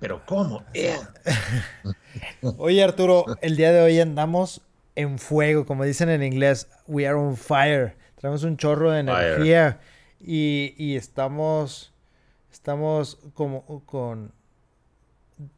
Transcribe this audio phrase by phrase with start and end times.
[0.00, 0.64] Pero ¿cómo?
[0.74, 0.98] Eh.
[2.58, 4.62] Oye Arturo, el día de hoy andamos
[4.94, 7.96] en fuego, como dicen en inglés, we are on fire.
[8.20, 9.80] Tenemos un chorro de energía
[10.20, 11.92] y, y, estamos,
[12.50, 14.32] estamos como con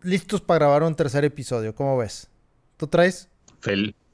[0.03, 1.75] listos para grabar un tercer episodio.
[1.75, 2.29] ¿Cómo ves?
[2.77, 3.29] ¿Tú traes?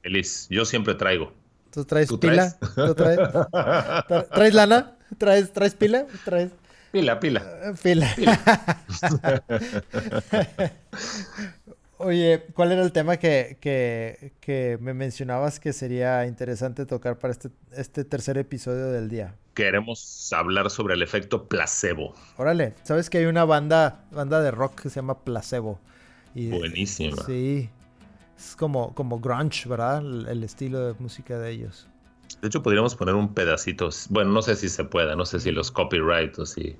[0.01, 0.47] feliz.
[0.49, 1.33] Yo siempre traigo.
[1.71, 2.57] ¿Tú traes pila?
[2.75, 3.19] ¿Tú traes?
[4.33, 4.97] ¿Traes lana?
[5.17, 6.05] ¿Traes, ¿Traes pila?
[6.25, 6.51] ¿Traes?
[6.91, 7.73] Pila, pila.
[7.81, 8.13] Pila.
[8.15, 8.39] pila.
[11.99, 17.31] Oye, ¿cuál era el tema que, que, que, me mencionabas que sería interesante tocar para
[17.31, 19.35] este, este tercer episodio del día?
[19.55, 22.13] Queremos hablar sobre el efecto placebo.
[22.37, 25.79] Órale, ¿sabes que hay una banda, banda de rock que se llama Placebo?
[26.35, 27.17] Y, Buenísima.
[27.25, 27.67] Sí,
[28.37, 29.97] es como, como grunge, ¿verdad?
[29.97, 31.87] El, el estilo de música de ellos.
[32.41, 33.89] De hecho, podríamos poner un pedacito.
[34.09, 36.77] Bueno, no sé si se pueda, no sé si los copyright o si.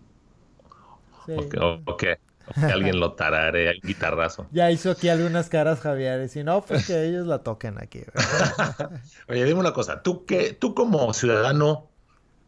[1.26, 1.34] Sí.
[1.60, 2.18] O, o que
[2.56, 4.48] alguien lo tarare, el guitarrazo.
[4.52, 6.24] Ya hizo aquí algunas caras, Javier.
[6.24, 8.02] Y si no, pues que ellos la toquen aquí.
[9.28, 10.02] Oye, dime una cosa.
[10.04, 11.90] Tú, qué, tú como ciudadano,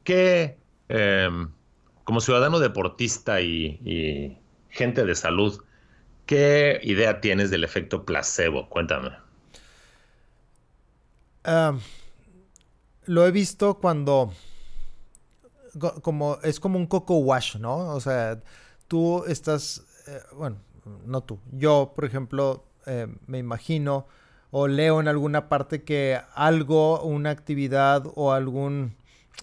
[0.04, 0.58] ¿qué.
[0.90, 1.30] Eh,
[2.04, 4.38] como ciudadano deportista y, y
[4.70, 5.62] gente de salud,
[6.26, 8.70] ¿qué idea tienes del efecto placebo?
[8.70, 9.12] Cuéntame.
[11.46, 11.82] Um,
[13.10, 14.32] lo he visto cuando
[16.04, 17.96] como es como un coco wash, ¿no?
[17.96, 18.40] O sea,
[18.88, 20.58] tú estás, eh, bueno,
[21.06, 24.06] no tú, yo, por ejemplo, eh, me imagino
[24.52, 28.96] o leo en alguna parte que algo, una actividad o algún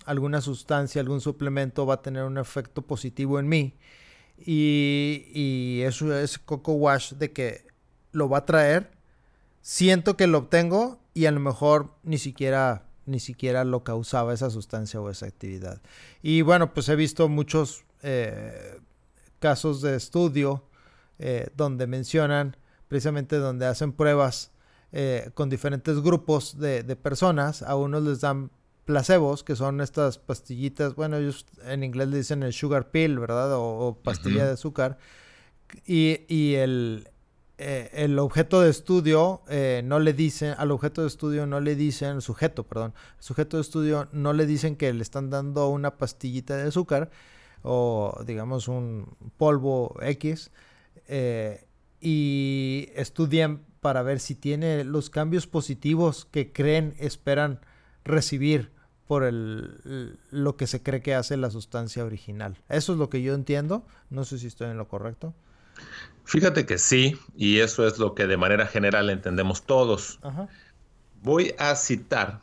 [0.04, 3.74] alguna sustancia, algún suplemento va a tener un efecto positivo en mí.
[4.38, 7.66] Y, y eso es coco wash de que
[8.12, 8.92] lo va a traer.
[9.60, 14.50] Siento que lo obtengo y a lo mejor ni siquiera ni siquiera lo causaba esa
[14.50, 15.80] sustancia o esa actividad.
[16.22, 18.78] Y bueno, pues he visto muchos eh,
[19.38, 20.64] casos de estudio
[21.18, 22.56] eh, donde mencionan,
[22.88, 24.50] precisamente donde hacen pruebas
[24.92, 28.50] eh, con diferentes grupos de, de, personas, a unos les dan
[28.84, 33.54] placebos, que son estas pastillitas, bueno, ellos en inglés le dicen el sugar pill, ¿verdad?
[33.54, 34.46] O, o pastilla uh -huh.
[34.46, 34.98] de azúcar.
[35.84, 37.08] Y, y el,
[37.58, 41.74] eh, el objeto de estudio eh, no le dicen, al objeto de estudio no le
[41.74, 46.56] dicen, sujeto, perdón, sujeto de estudio no le dicen que le están dando una pastillita
[46.56, 47.10] de azúcar
[47.62, 50.50] o digamos un polvo X
[51.08, 51.66] eh,
[51.98, 57.60] y estudian para ver si tiene los cambios positivos que creen, esperan
[58.04, 58.72] recibir
[59.06, 62.58] por el, lo que se cree que hace la sustancia original.
[62.68, 65.34] Eso es lo que yo entiendo, no sé si estoy en lo correcto.
[66.24, 70.18] Fíjate que sí, y eso es lo que de manera general entendemos todos.
[70.22, 70.48] Ajá.
[71.22, 72.40] Voy a citar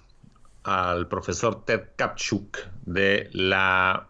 [0.63, 4.07] al profesor Ted Kapchuk de la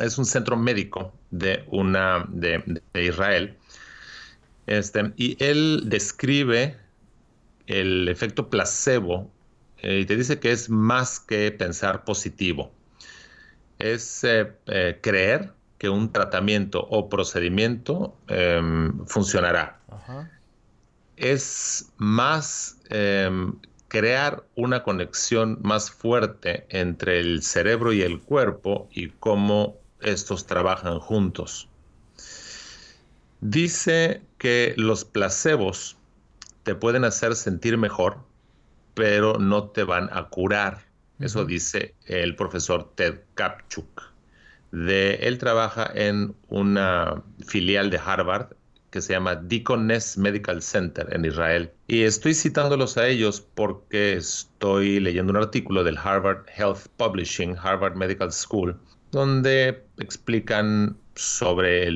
[0.00, 3.56] es un centro médico de una de, de Israel.
[4.66, 6.76] Este, y él describe
[7.66, 9.30] el efecto placebo
[9.78, 12.72] eh, y te dice que es más que pensar positivo.
[13.78, 18.60] Es eh, eh, creer que un tratamiento o procedimiento eh,
[19.06, 19.80] funcionará.
[19.90, 20.30] Ajá.
[21.16, 23.30] Es más eh,
[23.88, 30.98] crear una conexión más fuerte entre el cerebro y el cuerpo y cómo estos trabajan
[30.98, 31.68] juntos.
[33.40, 35.96] Dice que los placebos
[36.62, 38.18] te pueden hacer sentir mejor,
[38.94, 40.86] pero no te van a curar.
[41.20, 41.46] Eso uh -huh.
[41.46, 44.13] dice el profesor Ted Kapchuk
[44.74, 48.48] de él trabaja en una filial de Harvard
[48.90, 51.70] que se llama Deaconess Medical Center en Israel.
[51.86, 57.94] Y estoy citándolos a ellos porque estoy leyendo un artículo del Harvard Health Publishing, Harvard
[57.94, 58.76] Medical School,
[59.12, 61.88] donde explican sobre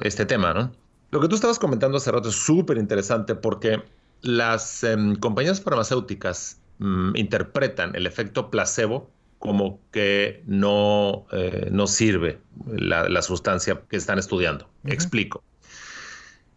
[0.00, 0.72] este tema, ¿no?
[1.10, 3.82] Lo que tú estabas comentando hace rato es súper interesante porque
[4.22, 9.10] las eh, compañías farmacéuticas mm, interpretan el efecto placebo
[9.40, 14.66] como que no, eh, no sirve la, la, sustancia que están estudiando.
[14.66, 14.92] Uh -huh.
[14.92, 15.42] Explico.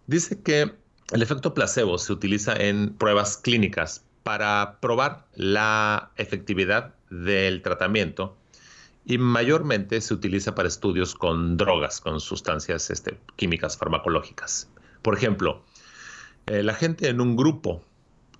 [0.06, 0.74] Dice que
[1.14, 8.38] el efecto placebo se utiliza en pruebas clínicas para probar la efectividad del tratamiento
[9.06, 14.70] y mayormente se utiliza para estudios con drogas, con sustancias este, químicas farmacológicas.
[15.02, 15.64] Por ejemplo,
[16.48, 17.82] eh, la gente en un grupo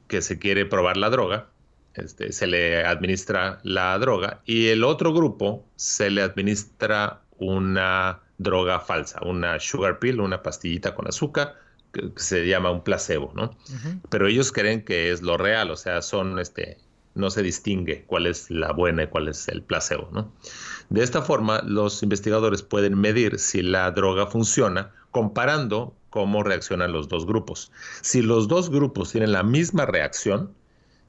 [0.08, 1.48] que se quiere probar la droga,
[1.96, 8.80] este, se le administra la droga y el otro grupo se le administra una droga
[8.80, 11.56] falsa, una sugar pill, una pastillita con azúcar,
[11.92, 13.56] que, se llama un placebo, ¿no?
[14.10, 16.78] Pero ellos creen que es lo real, o sea, son este,
[17.16, 20.10] no se distingue cuál es la buena y cuál es el placebo.
[20.12, 20.32] ¿no?
[20.90, 27.08] De esta forma, los investigadores pueden medir si la droga funciona comparando cómo reaccionan los
[27.08, 27.72] dos grupos.
[28.02, 30.54] Si los dos grupos tienen la misma reacción,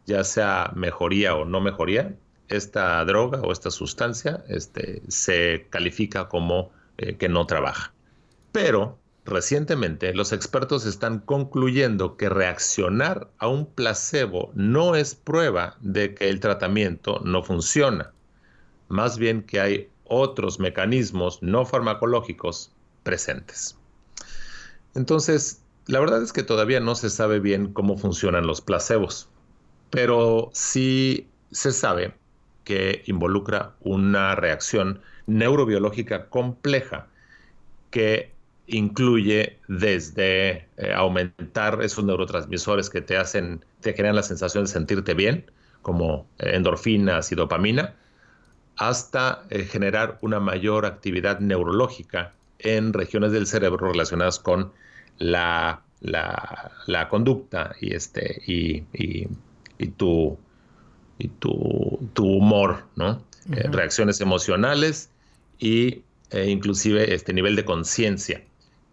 [0.07, 2.15] ya sea mejoría o no mejoría,
[2.49, 7.93] esta droga o esta sustancia este, se califica como eh, que no trabaja.
[8.53, 16.15] Pero Recientemente, los expertos están concluyendo que reaccionar a un placebo no es prueba de
[16.15, 18.13] que el tratamiento no funciona,
[18.89, 22.71] más bien que hay otros mecanismos no farmacológicos
[23.03, 23.79] presentes.
[24.95, 29.31] Entonces, la verdad es que todavía no se sabe bien cómo funcionan los placebos,
[29.95, 32.15] pero sí se sabe
[32.65, 37.07] que involucra una reacción neurobiológica compleja
[37.93, 38.33] que
[38.67, 45.15] incluye desde eh, aumentar esos neurotransmisores que te hacen, te generan la sensación de sentirte
[45.15, 45.49] bien,
[45.83, 47.95] como eh, endorfinas y dopamina,
[48.77, 54.73] hasta eh, generar una mayor actividad neurológica en regiones del cerebro relacionadas con
[55.19, 59.29] la, la, conducta y, este, y, y,
[59.97, 60.39] tu,
[61.19, 63.23] y tu, tu humor, ¿no?
[63.47, 65.11] reacciones emocionales
[65.59, 68.43] y inclusive este nivel de conciencia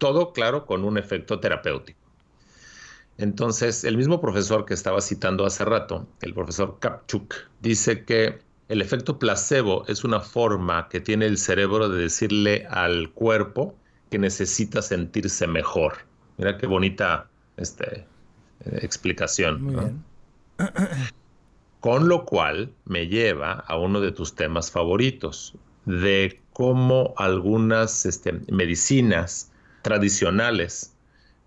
[0.02, 2.00] todo, claro, con un efecto terapéutico.
[3.18, 8.82] Entonces, el mismo profesor que estaba citando hace rato, el profesor Kapchuk, dice que el
[8.82, 13.76] efecto placebo es una forma que tiene el cerebro de decirle al cuerpo
[14.10, 15.98] que necesita sentirse mejor.
[16.36, 17.98] Mira qué bonita este,
[18.64, 20.02] eh, explicación.
[21.80, 25.54] Con lo cual me lleva a uno de tus temas favoritos,
[25.84, 29.50] de cómo algunas este, medicinas
[29.82, 30.94] tradicionales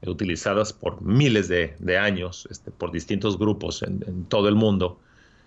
[0.05, 4.99] utilizadas por miles de, años este, por distintos grupos en, todo el mundo,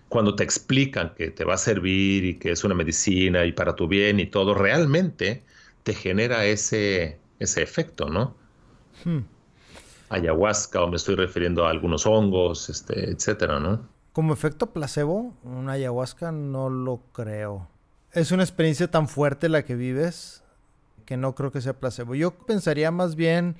[0.09, 3.75] cuando te explican que te va a servir y que es una medicina y para
[3.75, 5.43] tu bien y todo, realmente
[5.83, 8.35] te genera ese, ese efecto, ¿no?
[9.05, 9.19] Hmm.
[10.09, 13.87] Ayahuasca, o me estoy refiriendo a algunos hongos, este, etcétera, ¿no?
[14.13, 17.67] Como efecto placebo, una ayahuasca no lo creo.
[18.11, 20.43] Es una experiencia tan fuerte la que vives
[21.05, 22.13] que no creo que sea placebo.
[22.13, 23.55] Yo pensaría más bien,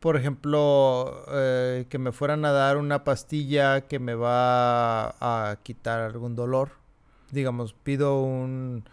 [0.00, 6.00] por ejemplo, eh, que me fueran a dar una pastilla que me va a quitar
[6.00, 6.70] algún dolor.
[7.30, 8.84] Digamos, pido un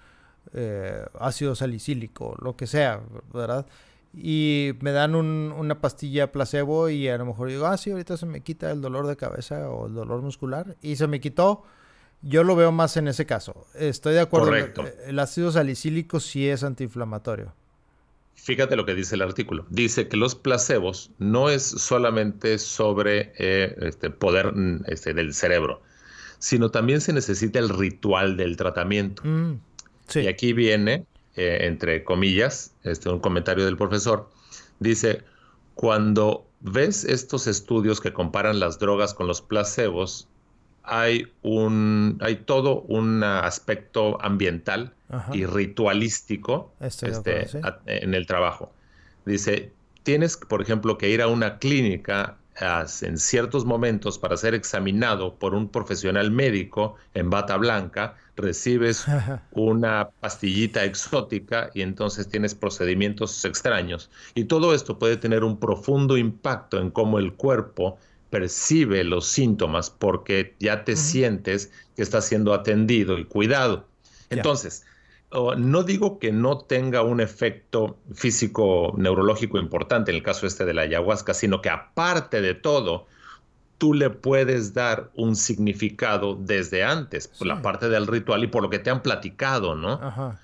[0.54, 3.02] eh, ácido salicílico, lo que sea,
[3.34, 3.66] ¿verdad?
[4.14, 8.26] Y me dan una pastilla placebo y a lo mejor digo, ah, sí, ahorita se
[8.26, 10.76] me quita el dolor de cabeza o el dolor muscular.
[10.82, 11.64] Y se me quitó.
[12.22, 13.66] Yo lo veo más en ese caso.
[13.74, 14.48] Estoy de acuerdo.
[14.48, 14.86] Correcto.
[15.08, 17.54] El ácido salicílico sí es antiinflamatorio.
[18.36, 19.66] Fíjate lo que dice el artículo.
[19.70, 24.54] Dice que los placebos no es solamente sobre eh, este poder
[24.88, 25.84] este, del cerebro,
[26.40, 29.22] sino también se necesita el ritual del tratamiento.
[29.24, 29.60] Mm,
[30.16, 31.06] y aquí viene,
[31.36, 34.30] eh, entre comillas, este, un comentario del profesor.
[34.80, 35.24] Dice,
[35.76, 40.28] cuando ves estos estudios que comparan las drogas con los placebos,
[40.84, 44.94] hay, un, hay todo un aspecto ambiental
[45.34, 47.48] y ritualístico este,
[47.86, 48.72] en el trabajo.
[49.26, 49.72] Dice,
[50.04, 52.38] tienes, por ejemplo, que ir a una clínica
[53.02, 59.06] en ciertos momentos para ser examinado por un profesional médico en bata blanca, recibes
[59.52, 64.10] una pastillita exótica y entonces tienes procedimientos extraños.
[64.36, 67.98] Y todo esto puede tener un profundo impacto en cómo el cuerpo
[68.30, 73.86] percibe los síntomas porque ya te sientes que estás siendo atendido y cuidado.
[74.30, 74.86] Entonces,
[75.58, 80.74] no digo que no tenga un efecto físico neurológico importante en el caso este de
[80.74, 83.08] la ayahuasca, sino que aparte de todo,
[83.82, 88.62] tú le puedes dar un significado desde antes, por la parte del ritual y por
[88.62, 89.94] lo que te han platicado, ¿no?
[89.94, 90.40] Ajá.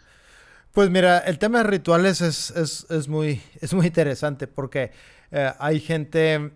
[0.71, 4.91] Pues mira, el tema de rituales es, muy, es muy interesante porque
[5.29, 6.51] eh, hay gente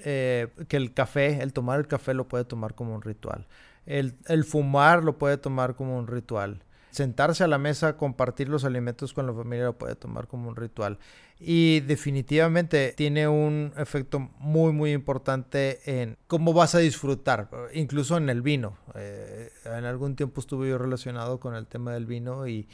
[0.00, 3.46] eh, que el café, el tomar el café lo puede tomar como un ritual.
[3.86, 6.62] El, el, fumar lo puede tomar como un ritual
[6.98, 10.56] sentarse a la mesa, compartir los alimentos con la familia lo puede tomar como un
[10.56, 10.98] ritual.
[11.40, 18.28] Y definitivamente tiene un efecto muy, muy importante en cómo vas a disfrutar, incluso en
[18.28, 18.76] el vino.
[18.96, 22.68] Eh, en algún tiempo estuve yo relacionado con el tema del vino y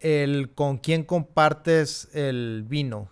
[0.00, 3.08] el con quién compartes el vino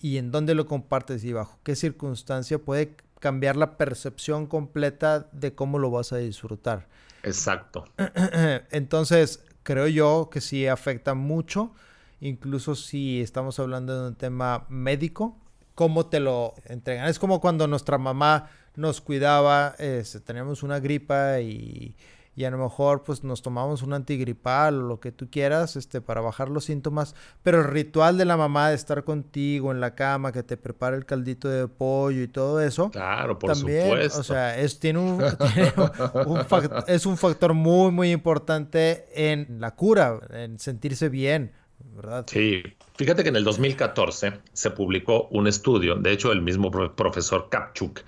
[0.00, 5.54] y en dónde lo compartes y bajo qué circunstancia puede cambiar la percepción completa de
[5.54, 6.88] cómo lo vas a disfrutar.
[7.22, 7.84] Exacto.
[8.70, 11.72] Entonces, creo yo que sí afecta mucho,
[12.20, 15.36] incluso si estamos hablando de un tema médico,
[15.74, 17.08] cómo te lo entregan.
[17.08, 21.94] Es como cuando nuestra mamá nos cuidaba, este, teníamos una gripa y
[22.36, 26.00] y a lo mejor pues nos tomamos un antigripal o lo que tú quieras este
[26.00, 29.94] para bajar los síntomas, pero el ritual de la mamá de estar contigo en la
[29.94, 34.22] cama, que te prepara el caldito de pollo y todo eso, claro, por también, o
[34.22, 35.22] sea, es tiene un,
[36.86, 41.52] es un factor muy muy importante en la cura, en sentirse bien,
[41.94, 42.24] ¿verdad?
[42.28, 42.62] Sí.
[42.96, 48.00] Fíjate que en el 2014 se publicó un estudio, de hecho el mismo profesor Kapchuk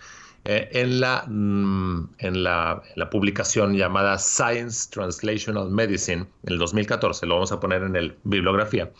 [0.45, 7.27] eh, en, la, mm, en, la, la, publicación llamada Science Translational Medicine, en el 2014,
[7.27, 8.91] lo vamos a poner en el bibliografía,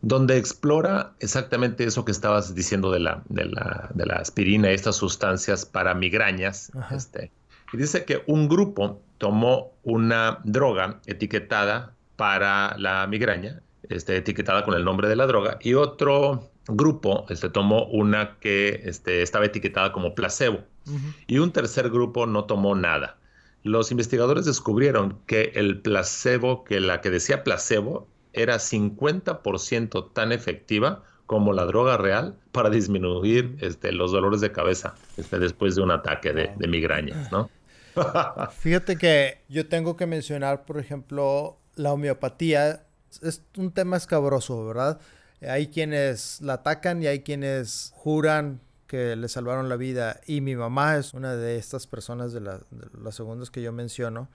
[0.00, 4.74] donde explora exactamente eso que estabas diciendo de la, de la, de la aspirina y
[4.74, 6.72] estas sustancias para migrañas.
[6.90, 7.30] Este,
[7.72, 13.60] y dice que un grupo tomó una droga etiquetada para la migraña,
[13.90, 18.82] este, etiquetada con el nombre de la droga, y otro grupo este, tomó una que
[18.84, 20.60] este, estaba etiquetada como placebo
[21.26, 23.18] y un tercer grupo no tomó nada.
[23.62, 31.04] Los investigadores descubrieron que el placebo, que la que decía placebo, era 50% tan efectiva
[31.26, 35.92] como la droga real para disminuir este, los dolores de cabeza este, después de un
[35.92, 37.48] ataque de, de migrañas, ¿no?
[38.58, 42.84] Fíjate que yo tengo que mencionar, por ejemplo, la homeopatía.
[43.20, 45.00] Es un tema escabroso, ¿verdad?
[45.48, 50.20] Hay quienes la atacan y hay quienes juran que le salvaron la vida.
[50.26, 54.28] Y mi mamá es una de estas personas de, las segundas que yo menciono.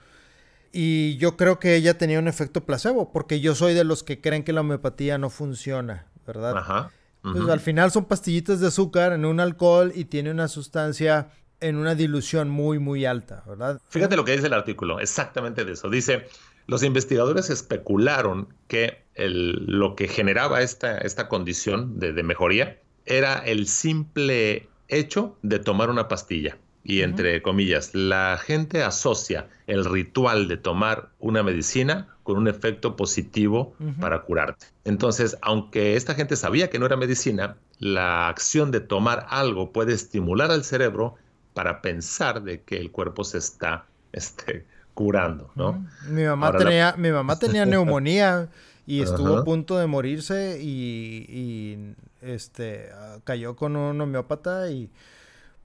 [0.71, 4.19] Y yo creo que ella tenía un efecto placebo, porque yo soy de los que
[4.19, 6.57] creen que la homeopatía no funciona, ¿verdad?
[6.57, 6.91] Ajá.
[7.21, 11.75] Pues al final son pastillitas de azúcar en un alcohol y tiene una sustancia en
[11.75, 13.81] una dilución muy, muy alta, ¿verdad?
[13.89, 15.89] Fíjate lo que dice el artículo, exactamente de eso.
[15.89, 16.27] Dice,
[16.67, 24.69] los investigadores especularon que lo que generaba esta, esta condición de, mejoría era el simple
[24.89, 26.57] hecho de tomar una pastilla.
[26.83, 32.95] Y entre comillas, la gente asocia el ritual de tomar una medicina con un efecto
[32.95, 34.67] positivo para curarte.
[34.85, 39.93] Entonces, aunque esta gente sabía que no era medicina, la acción de tomar algo puede
[39.93, 41.15] estimular al cerebro
[41.53, 44.65] para pensar de que el cuerpo se está este,
[44.97, 45.85] curando, ¿no?
[46.09, 48.49] Mi mamá tenía, mi mamá tenía neumonía
[48.87, 52.89] y estuvo a punto de morirse y, este
[53.23, 54.89] cayó con un homeópata y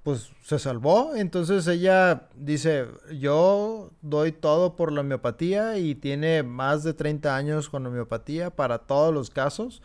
[0.02, 1.16] pues se salvó.
[1.16, 7.70] Entonces ella dice, yo doy todo por la homeopatía y tiene más de 30 años
[7.70, 9.80] con homeopatía para todos los casos.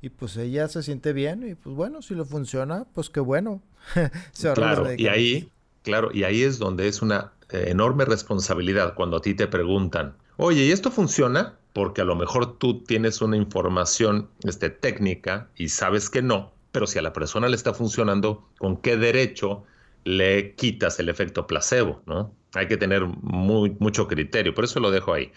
[0.00, 3.62] Y pues ella se siente bien y pues bueno, si lo funciona, pues qué bueno.
[4.54, 5.50] claro, y ahí,
[5.82, 10.64] claro, y ahí es donde es una enorme responsabilidad cuando a ti te preguntan, oye,
[10.64, 11.58] ¿y esto funciona?
[11.72, 16.86] Porque a lo mejor tú tienes una información este, técnica y sabes que no, pero
[16.86, 19.64] si a la persona le está funcionando, ¿con qué derecho
[20.04, 22.02] le quitas el efecto placebo?
[22.06, 22.34] ¿no?
[22.54, 25.32] Hay que tener muy, mucho criterio, por eso lo dejo ahí.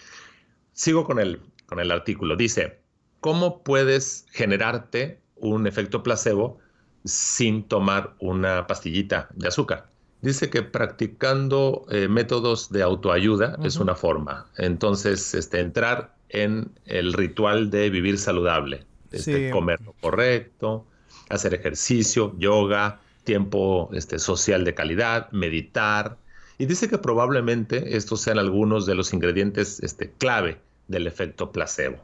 [0.73, 2.35] Sigo con el, con el artículo.
[2.35, 2.79] Dice,
[3.19, 6.59] ¿cómo puedes generarte un efecto placebo
[7.05, 9.89] sin tomar una pastillita de azúcar?
[10.25, 14.47] Dice que practicando eh, métodos de autoayuda es una forma.
[14.57, 20.87] Entonces, este, entrar en el ritual de vivir saludable, este, comer lo correcto,
[21.29, 26.17] hacer ejercicio, yoga, tiempo este, social de calidad, meditar.
[26.57, 31.97] Y dice que probablemente estos sean algunos de los ingredientes este, clave del efecto placebo.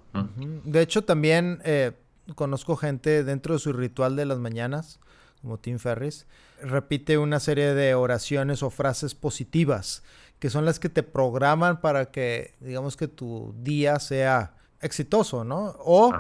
[0.64, 1.94] De hecho, también eh,
[2.36, 5.00] conozco gente dentro de su ritual de las mañanas,
[5.42, 6.28] como Tim Ferris,
[6.62, 10.04] repite una serie de oraciones o frases positivas,
[10.40, 15.76] que son las que te programan para que, digamos que tu día sea exitoso, ¿no?
[15.80, 16.14] O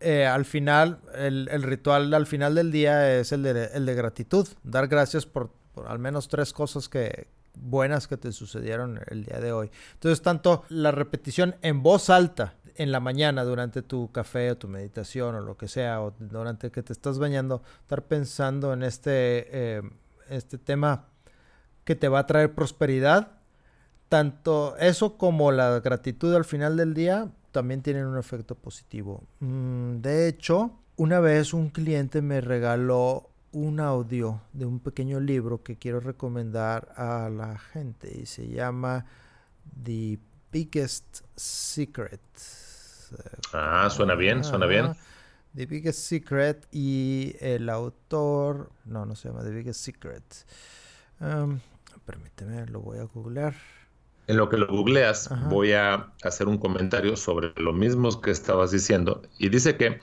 [0.00, 4.46] eh, al final, el, ritual al final del día es el de, el de gratitud,
[4.62, 9.40] dar gracias por, por al menos tres cosas que, buenas que te sucedieron el día
[9.40, 9.70] de hoy.
[9.94, 14.68] Entonces, tanto la repetición en voz alta en la mañana durante tu café o tu
[14.68, 19.46] meditación o lo que sea, o durante que te estás bañando, estar pensando en este,
[19.50, 19.82] eh,
[20.28, 21.06] este tema
[21.84, 23.32] que te va a traer prosperidad,
[24.08, 29.22] tanto eso como la gratitud al final del día también tienen un efecto positivo.
[29.40, 35.62] Mm, de hecho, una vez un cliente me regaló un audio de un pequeño libro
[35.62, 39.06] que quiero recomendar a la gente y se llama
[39.82, 40.18] The
[40.52, 42.20] Biggest Secret.
[43.52, 44.94] Ah, suena bien, suena bien.
[45.54, 50.22] The Biggest Secret y el autor, no, no se llama The Biggest Secret.
[51.20, 51.60] Um,
[52.04, 53.54] permíteme, lo voy a googlear.
[54.26, 58.72] En lo que lo googleas, voy a hacer un comentario sobre lo mismo que estabas
[58.72, 59.22] diciendo.
[59.38, 60.00] Y dice que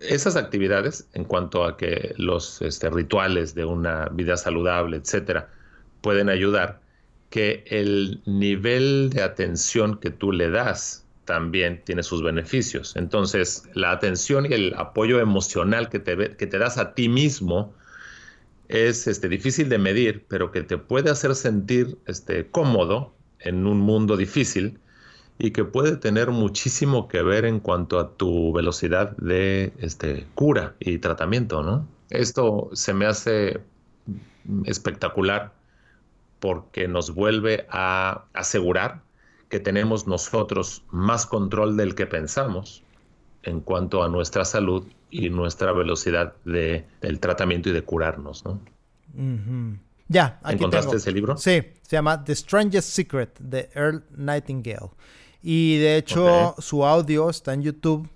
[0.00, 5.50] esas actividades, en cuanto a que los este, rituales de una vida saludable, etcétera,
[6.00, 6.80] pueden ayudar,
[7.30, 12.96] que el nivel de atención que tú le das también tiene sus beneficios.
[12.96, 17.74] Entonces, la atención y el apoyo emocional que te, das a ti mismo
[18.68, 23.78] es este, difícil de medir, pero que te puede hacer sentir este, cómodo en un
[23.78, 24.78] mundo difícil
[25.38, 30.76] y que puede tener muchísimo que ver en cuanto a tu velocidad de este, cura
[30.80, 31.86] y tratamiento, ¿no?
[32.08, 33.60] Esto se me hace
[34.64, 35.52] espectacular
[36.40, 39.02] porque nos vuelve a asegurar
[39.48, 42.82] que tenemos nosotros más control del que pensamos
[43.42, 48.60] en cuanto a nuestra salud y nuestra velocidad de, del tratamiento y de curarnos, ¿no?
[50.08, 51.36] Ya, aquí ¿Encontraste ese libro?
[51.36, 54.90] Sí, se llama The Strangest Secret de Earl Nightingale.
[55.42, 58.08] Y de hecho, su audio está en YouTube.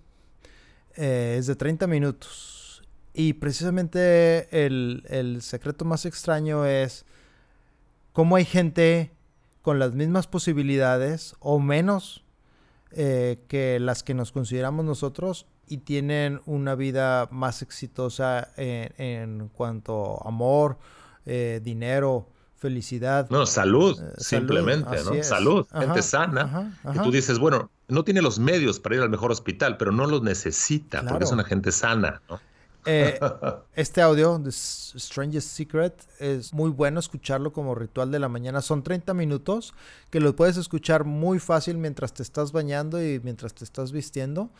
[0.96, 2.82] Eh, es de 30 minutos.
[3.14, 7.04] Y precisamente el, el, secreto más extraño es
[8.12, 9.11] cómo hay gente
[9.62, 12.24] con las mismas posibilidades o menos
[12.90, 19.48] eh, que las que nos consideramos nosotros y tienen una vida más exitosa en, en
[19.48, 20.76] cuanto a amor,
[21.24, 23.30] eh, dinero, felicidad.
[23.30, 25.22] No, salud, eh, simplemente, ¿no?
[25.22, 26.76] Salud, gente sana.
[26.94, 30.06] Y tú dices, bueno, no tiene los medios para ir al mejor hospital, pero no
[30.06, 32.40] los necesita porque es una gente sana, ¿no?
[32.84, 33.18] Eh,
[33.74, 38.60] este audio, The Strangest Secret, es muy bueno escucharlo como ritual de la mañana.
[38.60, 39.74] Son 30 minutos
[40.10, 44.50] que lo puedes escuchar muy fácil mientras te estás bañando y mientras te estás vistiendo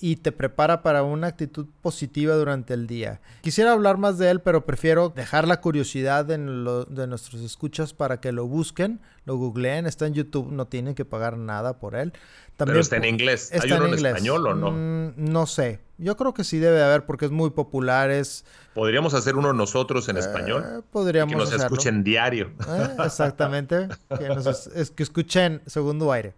[0.00, 3.20] y te prepara para una actitud positiva durante el día.
[3.40, 8.20] Quisiera hablar más de él, pero prefiero dejar la curiosidad en de nuestros escuchas para
[8.20, 12.12] que lo busquen, lo googleen, está en YouTube, no tienen que pagar nada por él.
[12.56, 13.50] También, pero está en inglés.
[13.52, 14.70] ¿Hay uno en, español o no?
[14.70, 15.80] Mm, no sé.
[15.98, 18.10] Yo creo que sí debe haber porque es muy popular.
[18.10, 18.44] Es...
[18.74, 20.64] ¿Podríamos hacer uno nosotros en español?
[20.64, 22.52] Eh, podríamos Que nos escuchen diario.
[22.68, 23.88] Eh, exactamente.
[24.18, 26.34] que, nos que escuchen segundo aire.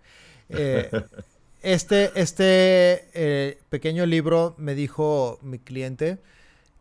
[0.48, 0.90] Eh,
[1.66, 6.18] este, este eh, pequeño libro me dijo mi cliente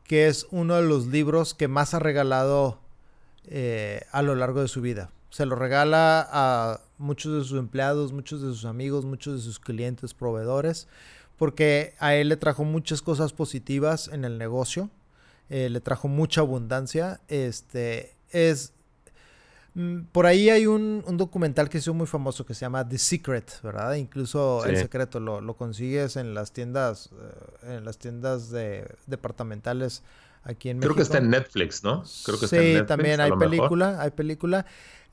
[0.04, 2.78] que es uno de los libros que más ha regalado
[3.46, 5.10] eh, a lo largo de su vida.
[5.32, 9.60] Se lo regala a muchos de sus empleados, muchos de sus amigos, muchos de sus
[9.60, 10.88] clientes, proveedores,
[11.36, 14.92] porque a él le trajo muchas cosas positivas en el negocio,
[15.50, 17.22] eh, le trajo mucha abundancia.
[17.28, 18.72] Este es
[20.14, 23.96] por ahí hay un, documental que es muy famoso que se llama The Secret, ¿verdad?
[23.96, 27.10] Incluso El Secreto lo, consigues en las tiendas,
[27.64, 30.04] eh, en las tiendas de, departamentales
[30.44, 30.94] aquí en México.
[30.94, 32.04] Creo que está en Netflix, ¿no?
[32.24, 34.66] Creo que sí, está en Netflix, también hay película, hay película.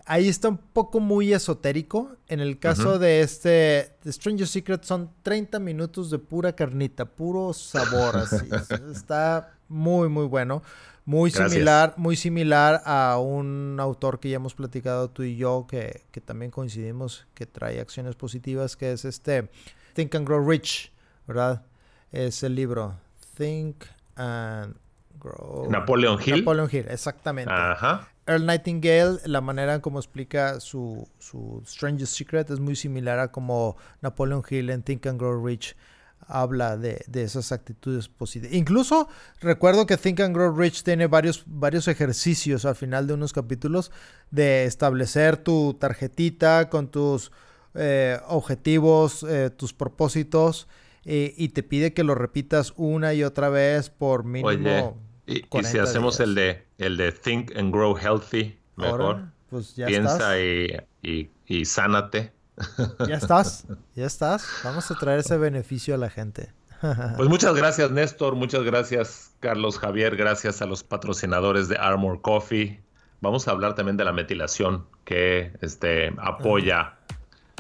[0.05, 2.17] Ahí está un poco muy esotérico.
[2.29, 7.53] En el caso de este, The Stranger Secret, son 30 minutos de pura carnita, puro
[7.53, 8.49] sabor, así.
[8.93, 10.63] está muy, muy bueno.
[11.05, 16.03] Muy similar, muy similar a un autor que ya hemos platicado tú y yo, que,
[16.25, 19.51] también coincidimos, que trae acciones positivas, que es este
[19.95, 20.93] Think and Grow Rich,
[21.27, 21.65] ¿verdad?
[22.13, 22.95] Es el libro
[23.37, 24.77] Think and
[25.19, 25.69] Grow.
[25.69, 26.39] Napoleon Hill.
[26.39, 27.53] Napoleon Hill, exactamente.
[27.53, 28.09] Ajá.
[28.27, 33.33] Earl Nightingale, la manera en cómo explica su, su Strangest Secret es muy similar a
[33.33, 35.75] como Napoleon Hill en Think and Grow Rich
[36.27, 38.55] habla de, esas actitudes positivas.
[38.55, 39.09] Incluso
[39.41, 43.91] recuerdo que Think and Grow Rich tiene varios, varios ejercicios al final de unos capítulos
[44.31, 47.33] de establecer tu tarjetita con tus
[47.75, 50.69] eh, objetivos, eh, tus propósitos
[51.05, 54.99] eh, y te pide que lo repitas una y otra vez por mínimo.
[55.27, 59.23] y, si hacemos el de, el de Think and Grow Healthy, mejor.
[59.49, 62.33] pues ya Piensa y, y, y sánate.
[63.09, 64.45] Ya estás, ya estás.
[64.65, 66.53] Vamos a traer ese beneficio a la gente.
[67.17, 68.35] Pues muchas gracias, Néstor.
[68.35, 70.17] Muchas gracias, Carlos Javier.
[70.17, 72.83] Gracias a los patrocinadores de Armor Coffee.
[73.21, 76.95] Vamos a hablar también de la metilación, que este, apoya,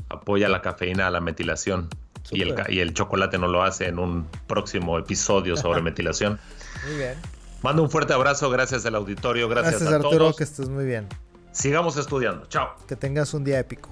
[0.09, 1.89] apoya la cafeína a la metilación.
[2.33, 6.41] Y el, y el, chocolate no lo hace en un próximo episodio sobre metilación.
[6.85, 7.15] Muy bien.
[7.63, 11.07] Mando un fuerte abrazo, gracias al auditorio, gracias, gracias a Arturo, que estés muy bien.
[11.53, 12.47] Sigamos estudiando.
[12.47, 12.75] Chao.
[12.89, 13.89] Que tengas un día épico.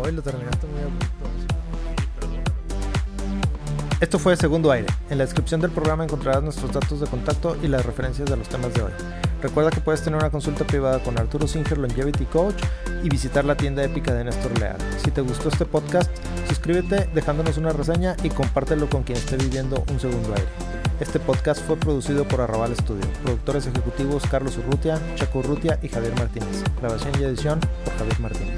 [0.00, 1.06] Hoy lo terminaste muy abrupto.
[4.00, 4.86] Esto fue Segundo Aire.
[5.10, 8.48] En la descripción del programa encontrarás nuestros datos de contacto y las referencias de los
[8.48, 8.92] temas de hoy.
[9.42, 12.62] Recuerda que puedes tener una consulta privada con Arturo Singer, Longevity Coach,
[13.02, 14.76] y visitar la tienda épica de Néstor Leal.
[15.02, 16.10] Si te gustó este podcast,
[16.46, 20.67] suscríbete dejándonos una reseña y compártelo con quien esté viviendo un segundo aire.
[21.00, 23.06] Este podcast fue producido por Arrabal Studio.
[23.22, 26.64] Productores ejecutivos Carlos Urrutia, Chaco Urrutia y Javier Martínez.
[26.80, 28.57] Grabación y edición por Javier Martínez.